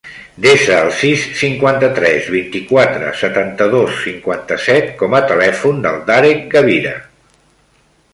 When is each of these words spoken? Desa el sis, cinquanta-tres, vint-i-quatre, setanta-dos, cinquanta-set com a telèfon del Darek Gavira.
Desa 0.43 0.75
el 0.83 0.87
sis, 0.99 1.25
cinquanta-tres, 1.41 2.29
vint-i-quatre, 2.35 3.11
setanta-dos, 3.19 3.99
cinquanta-set 4.05 4.89
com 5.03 5.17
a 5.19 5.23
telèfon 5.33 5.85
del 5.85 6.01
Darek 6.09 6.43
Gavira. 6.57 6.95